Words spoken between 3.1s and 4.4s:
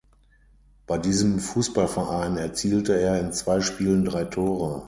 in zwei Spielen drei